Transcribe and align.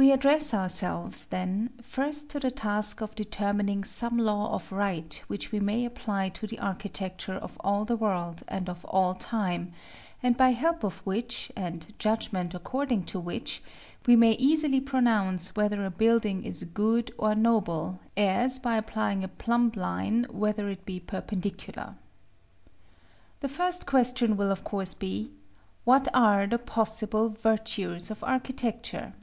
We 0.00 0.12
address 0.12 0.54
ourselves, 0.54 1.24
then, 1.24 1.70
first 1.82 2.28
to 2.30 2.38
the 2.38 2.52
task 2.52 3.00
of 3.02 3.16
determining 3.16 3.82
some 3.82 4.16
law 4.16 4.54
of 4.54 4.70
right 4.70 5.12
which 5.26 5.50
we 5.50 5.58
may 5.58 5.84
apply 5.84 6.28
to 6.30 6.46
the 6.46 6.60
architecture 6.60 7.34
of 7.34 7.56
all 7.64 7.84
the 7.84 7.96
world 7.96 8.44
and 8.46 8.68
of 8.68 8.84
all 8.84 9.16
time; 9.16 9.72
and 10.22 10.36
by 10.36 10.50
help 10.50 10.84
of 10.84 10.98
which, 11.04 11.50
and 11.56 11.92
judgment 11.98 12.54
according 12.54 13.06
to 13.06 13.18
which, 13.18 13.60
we 14.06 14.14
may 14.14 14.34
easily 14.34 14.80
pronounce 14.80 15.56
whether 15.56 15.84
a 15.84 15.90
building 15.90 16.44
is 16.44 16.62
good 16.62 17.10
or 17.18 17.34
noble, 17.34 17.98
as, 18.16 18.60
by 18.60 18.76
applying 18.76 19.24
a 19.24 19.26
plumb 19.28 19.72
line, 19.74 20.24
whether 20.30 20.68
it 20.68 20.86
be 20.86 21.00
perpendicular. 21.00 21.96
The 23.40 23.48
first 23.48 23.84
question 23.86 24.36
will 24.36 24.52
of 24.52 24.62
course 24.62 24.94
be: 24.94 25.32
What 25.82 26.06
are 26.14 26.46
the 26.46 26.56
possible 26.58 27.30
Virtues 27.30 28.12
of 28.12 28.22
architecture? 28.22 29.14